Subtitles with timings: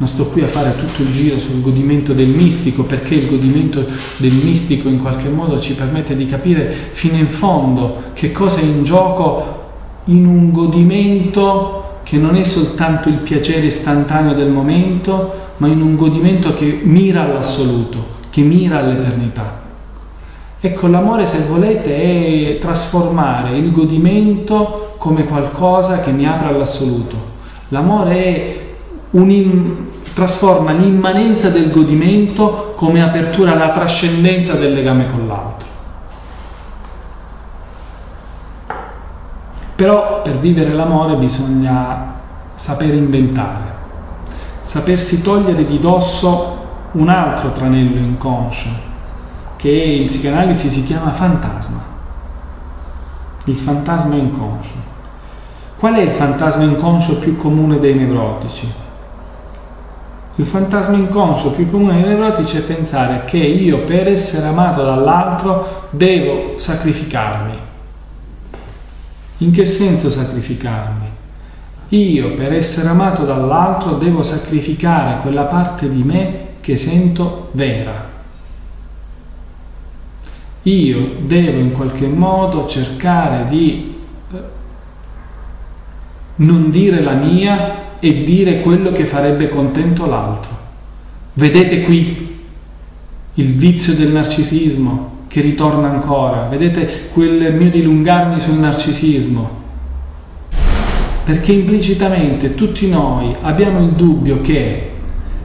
[0.00, 3.84] Non sto qui a fare tutto il giro sul godimento del mistico, perché il godimento
[4.16, 8.64] del mistico in qualche modo ci permette di capire fino in fondo che cosa è
[8.64, 9.58] in gioco
[10.04, 15.96] in un godimento che non è soltanto il piacere istantaneo del momento, ma in un
[15.96, 19.60] godimento che mira all'assoluto, che mira all'eternità.
[20.60, 27.16] Ecco, l'amore, se volete, è trasformare il godimento come qualcosa che mi apre all'assoluto.
[27.68, 28.68] L'amore è
[29.10, 35.68] un, trasforma l'immanenza del godimento come apertura alla trascendenza del legame con l'altro.
[39.74, 42.14] Però per vivere l'amore bisogna
[42.54, 43.74] saper inventare,
[44.60, 46.58] sapersi togliere di dosso
[46.92, 48.88] un altro tranello inconscio
[49.56, 51.80] che in psicanalisi si chiama fantasma,
[53.44, 54.88] il fantasma inconscio.
[55.78, 58.70] Qual è il fantasma inconscio più comune dei nevrotici?
[60.40, 65.88] Il fantasma inconscio più comune dei nevrotici è pensare che io per essere amato dall'altro
[65.90, 67.52] devo sacrificarmi.
[69.38, 71.08] In che senso sacrificarmi?
[71.90, 78.08] Io per essere amato dall'altro devo sacrificare quella parte di me che sento vera
[80.62, 83.98] io devo in qualche modo cercare di
[84.30, 84.38] eh,
[86.36, 90.58] non dire la mia e dire quello che farebbe contento l'altro.
[91.34, 92.38] Vedete qui
[93.34, 99.58] il vizio del narcisismo che ritorna ancora, vedete quel mio dilungarmi sul narcisismo,
[101.24, 104.90] perché implicitamente tutti noi abbiamo il dubbio che,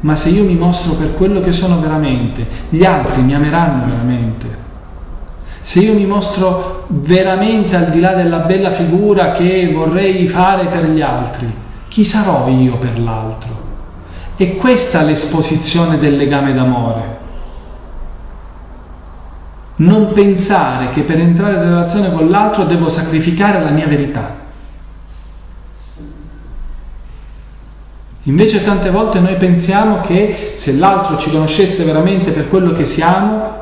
[0.00, 4.46] ma se io mi mostro per quello che sono veramente, gli altri mi ameranno veramente.
[5.60, 10.88] Se io mi mostro veramente al di là della bella figura che vorrei fare per
[10.88, 11.46] gli altri,
[11.88, 13.66] chi sarò io per l'altro?
[14.36, 17.16] E questa è l'esposizione del legame d'amore.
[19.76, 24.46] Non pensare che per entrare in relazione con l'altro devo sacrificare la mia verità.
[28.24, 33.56] Invece tante volte noi pensiamo che se l'altro ci conoscesse veramente per quello che siamo,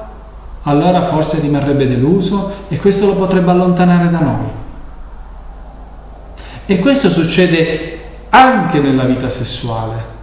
[0.63, 4.47] allora forse rimarrebbe deluso e questo lo potrebbe allontanare da noi.
[6.67, 7.96] E questo succede
[8.37, 10.15] anche nella vita sessuale.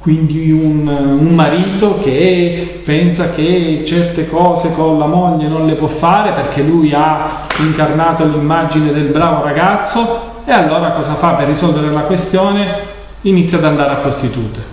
[0.00, 5.86] Quindi un, un, marito che pensa che certe cose con la moglie non le può
[5.86, 11.90] fare perché lui ha incarnato l'immagine del bravo ragazzo e allora cosa fa per risolvere
[11.90, 12.92] la questione?
[13.22, 14.72] Inizia ad andare a prostitute.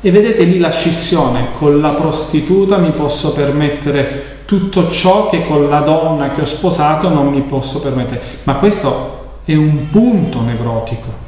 [0.00, 5.68] E vedete lì la scissione, con la prostituta mi posso permettere tutto ciò che con
[5.68, 8.22] la donna che ho sposato non mi posso permettere.
[8.44, 9.15] Ma questo
[9.46, 11.24] è un punto nevrotico.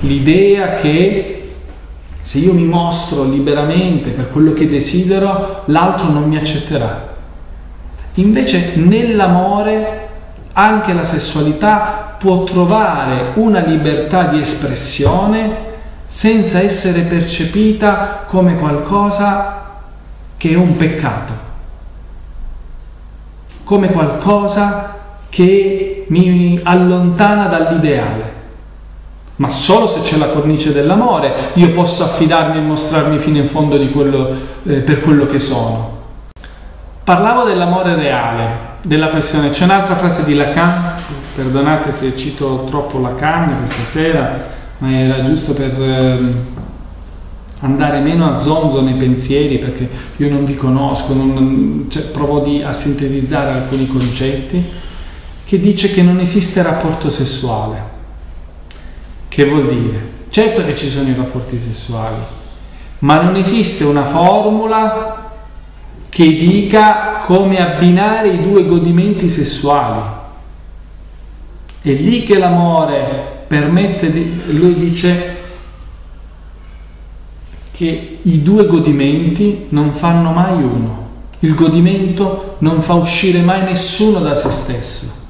[0.00, 1.54] L'idea che
[2.22, 7.14] se io mi mostro liberamente per quello che desidero, l'altro non mi accetterà.
[8.14, 10.08] Invece nell'amore
[10.54, 15.70] anche la sessualità può trovare una libertà di espressione
[16.06, 19.70] senza essere percepita come qualcosa
[20.36, 21.32] che è un peccato,
[23.62, 24.91] come qualcosa
[25.32, 28.40] che mi allontana dall'ideale.
[29.36, 33.78] Ma solo se c'è la cornice dell'amore io posso affidarmi e mostrarmi fino in fondo
[33.88, 34.28] quello,
[34.64, 36.00] eh, per quello che sono.
[37.02, 38.44] Parlavo dell'amore reale,
[38.82, 39.48] della questione.
[39.48, 40.96] C'è un'altra frase di Lacan,
[41.34, 46.34] perdonate se cito troppo Lacan questa sera, ma era giusto per ehm,
[47.60, 52.62] andare meno a zonzo nei pensieri perché io non vi conosco, non, cioè, provo di,
[52.62, 54.80] a sintetizzare alcuni concetti,
[55.52, 57.78] che dice che non esiste rapporto sessuale.
[59.28, 60.10] Che vuol dire?
[60.30, 62.22] Certo che ci sono i rapporti sessuali,
[63.00, 65.30] ma non esiste una formula
[66.08, 70.00] che dica come abbinare i due godimenti sessuali.
[71.82, 75.36] È lì che l'amore permette di, lui dice
[77.72, 81.08] che i due godimenti non fanno mai uno.
[81.40, 85.20] Il godimento non fa uscire mai nessuno da se stesso.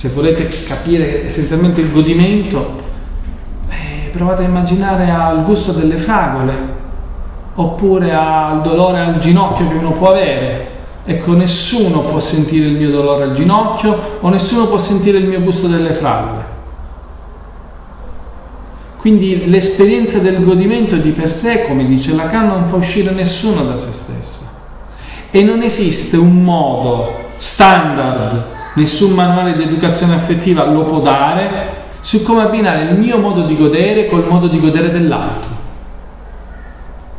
[0.00, 2.80] Se volete capire essenzialmente il godimento,
[3.68, 6.54] eh, provate a immaginare al gusto delle fragole,
[7.56, 10.68] oppure al dolore al ginocchio che uno può avere.
[11.04, 15.42] Ecco, nessuno può sentire il mio dolore al ginocchio o nessuno può sentire il mio
[15.42, 16.44] gusto delle fragole.
[18.96, 23.76] Quindi l'esperienza del godimento di per sé, come dice Lacan, non fa uscire nessuno da
[23.76, 24.38] se stesso.
[25.30, 32.22] E non esiste un modo standard, nessun manuale di educazione affettiva lo può dare, su
[32.22, 35.58] come abbinare il mio modo di godere col modo di godere dell'altro.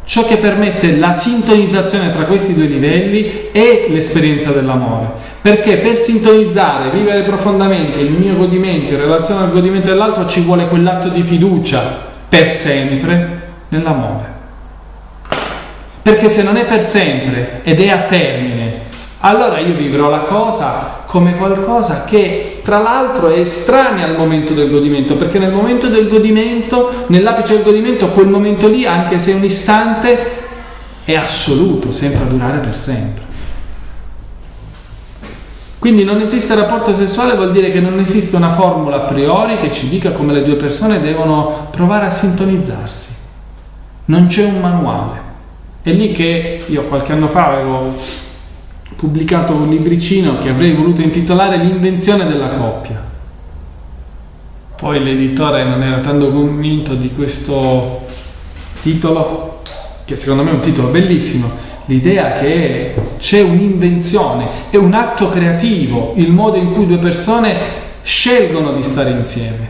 [0.03, 5.09] Ciò che permette la sintonizzazione tra questi due livelli è l'esperienza dell'amore.
[5.42, 10.68] Perché per sintonizzare, vivere profondamente il mio godimento in relazione al godimento dell'altro ci vuole
[10.68, 14.30] quell'atto di fiducia per sempre nell'amore.
[16.01, 18.80] Perché se non è per sempre ed è a termine,
[19.21, 24.69] allora io vivrò la cosa come qualcosa che tra l'altro è estranea al momento del
[24.69, 29.35] godimento, perché nel momento del godimento, nell'apice del godimento, quel momento lì, anche se è
[29.35, 30.31] un istante,
[31.03, 33.29] è assoluto, sempre a durare per sempre.
[35.77, 39.71] Quindi non esiste rapporto sessuale vuol dire che non esiste una formula a priori che
[39.71, 43.15] ci dica come le due persone devono provare a sintonizzarsi.
[44.06, 45.29] Non c'è un manuale.
[45.81, 47.95] È lì che io qualche anno fa avevo
[49.01, 53.03] pubblicato un libricino che avrei voluto intitolare L'invenzione della coppia.
[54.75, 58.06] Poi l'editore non era tanto convinto di questo
[58.83, 59.62] titolo,
[60.06, 61.50] che secondo me è un titolo bellissimo,
[61.86, 67.57] l'idea che c'è un'invenzione, è un atto creativo, il modo in cui due persone
[68.03, 69.68] scelgono di stare insieme,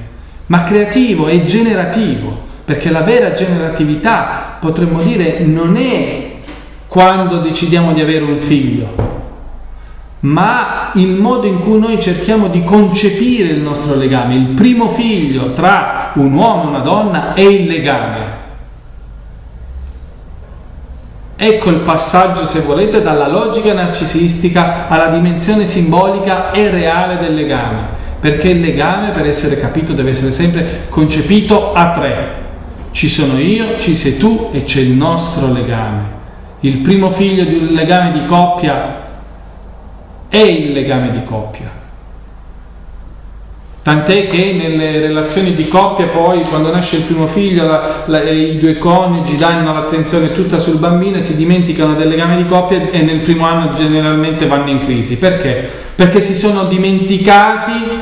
[0.47, 6.31] ma creativo e generativo perché la vera generatività, potremmo dire, non è
[6.89, 9.10] quando decidiamo di avere un figlio,
[10.21, 14.35] ma il modo in cui noi cerchiamo di concepire il nostro legame.
[14.35, 18.39] Il primo figlio tra un uomo e una donna è il legame.
[21.35, 27.79] Ecco il passaggio, se volete, dalla logica narcisistica alla dimensione simbolica e reale del legame,
[28.19, 32.39] perché il legame, per essere capito, deve essere sempre concepito a tre.
[32.91, 36.19] Ci sono io, ci sei tu e c'è il nostro legame.
[36.59, 39.00] Il primo figlio di un legame di coppia
[40.31, 41.69] è il legame di coppia.
[43.83, 48.57] Tant'è che nelle relazioni di coppia poi quando nasce il primo figlio la, la, i
[48.57, 53.01] due coniugi danno l'attenzione tutta sul bambino e si dimenticano del legame di coppia e
[53.01, 55.17] nel primo anno generalmente vanno in crisi.
[55.17, 55.69] Perché?
[55.95, 58.00] Perché si sono dimenticati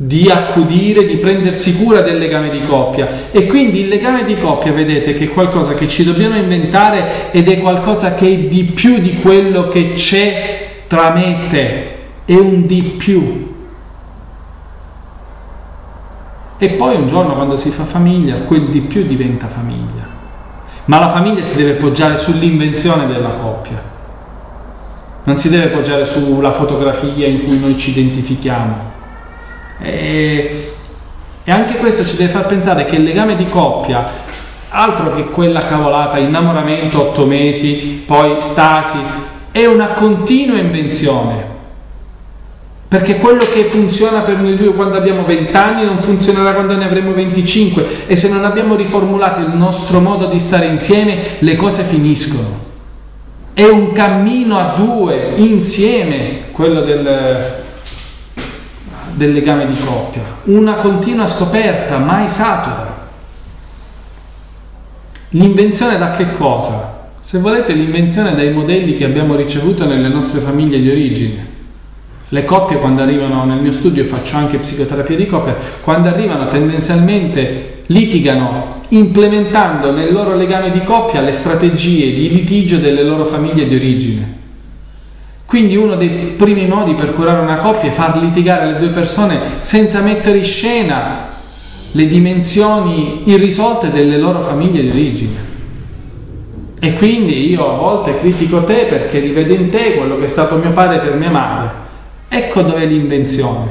[0.00, 3.08] di accudire, di prendersi cura del legame di coppia.
[3.32, 7.48] E quindi il legame di coppia, vedete, che è qualcosa che ci dobbiamo inventare ed
[7.48, 12.36] è qualcosa che è di più di quello che c'è tra me e te, è
[12.36, 13.56] un di più.
[16.58, 20.06] E poi un giorno quando si fa famiglia, quel di più diventa famiglia.
[20.84, 23.82] Ma la famiglia si deve poggiare sull'invenzione della coppia.
[25.24, 28.87] Non si deve poggiare sulla fotografia in cui noi ci identifichiamo
[29.80, 30.72] e,
[31.44, 34.06] e anche questo ci deve far pensare che il legame di coppia,
[34.70, 38.98] altro che quella cavolata, innamoramento, otto mesi, poi stasi,
[39.50, 41.56] è una continua invenzione.
[42.88, 46.86] Perché quello che funziona per noi due quando abbiamo 20 anni non funzionerà quando ne
[46.86, 51.82] avremo 25 e se non abbiamo riformulato il nostro modo di stare insieme le cose
[51.82, 52.66] finiscono.
[53.52, 57.57] È un cammino a due, insieme, quello del,
[59.18, 62.96] del legame di coppia, una continua scoperta, mai satura.
[65.30, 67.10] L'invenzione da che cosa?
[67.20, 71.56] Se volete l'invenzione dai modelli che abbiamo ricevuto nelle nostre famiglie di origine.
[72.30, 77.82] Le coppie quando arrivano nel mio studio, faccio anche psicoterapia di coppia, quando arrivano tendenzialmente
[77.86, 83.74] litigano implementando nel loro legame di coppia le strategie di litigio delle loro famiglie di
[83.74, 84.36] origine.
[85.48, 89.40] Quindi uno dei primi modi per curare una coppia è far litigare le due persone
[89.60, 91.28] senza mettere in scena
[91.92, 95.36] le dimensioni irrisolte delle loro famiglie di origine.
[96.78, 100.56] E quindi io a volte critico te perché rivedo in te quello che è stato
[100.56, 101.70] mio padre per mia madre.
[102.28, 103.70] Ecco dov'è l'invenzione.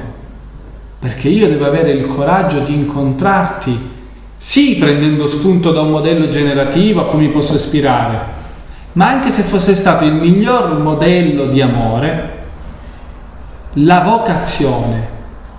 [0.98, 3.80] Perché io devo avere il coraggio di incontrarti,
[4.36, 8.37] sì prendendo spunto da un modello generativo a cui mi posso ispirare,
[8.98, 12.36] ma anche se fosse stato il miglior modello di amore,
[13.74, 15.08] la vocazione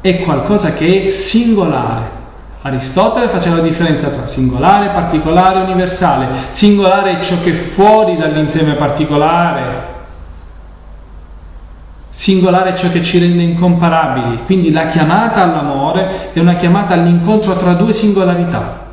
[0.00, 2.16] è qualcosa che è singolare.
[2.62, 6.26] Aristotele faceva la differenza tra singolare, particolare e universale.
[6.48, 9.96] Singolare è ciò che è fuori dall'insieme particolare.
[12.10, 14.40] Singolare è ciò che ci rende incomparabili.
[14.46, 18.87] Quindi la chiamata all'amore è una chiamata all'incontro tra due singolarità.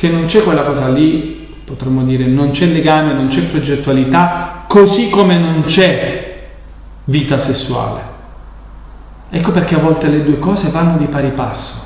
[0.00, 5.10] Se non c'è quella cosa lì, potremmo dire non c'è legame, non c'è progettualità, così
[5.10, 6.38] come non c'è
[7.04, 8.00] vita sessuale.
[9.28, 11.82] Ecco perché a volte le due cose vanno di pari passo.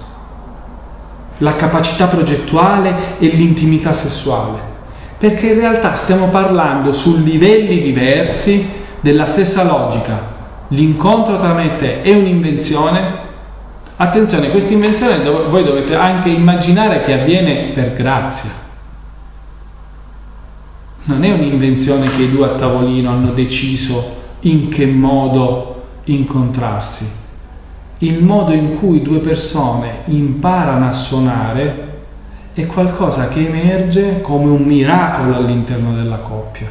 [1.39, 4.61] La capacità progettuale e l'intimità sessuale.
[5.19, 8.65] Perché in realtà stiamo parlando su livelli diversi
[9.01, 10.33] della stessa logica.
[10.69, 13.24] l'incontro tra me e te è un'invenzione,
[14.05, 18.51] attenzione, questa invenzione dov- voi dovete anche immaginare che avviene per grazia.
[21.05, 27.07] Non è un'invenzione che i due a tavolino hanno deciso in che modo incontrarsi.
[27.99, 31.93] Il modo in cui due persone imparano a suonare
[32.55, 36.69] è qualcosa che emerge come un miracolo all'interno della coppia.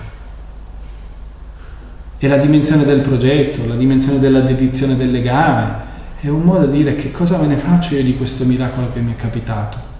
[2.18, 5.92] È la dimensione del progetto, la dimensione della dedizione del legame,
[6.24, 9.02] è un modo di dire che cosa me ne faccio io di questo miracolo che
[9.02, 9.93] mi è capitato.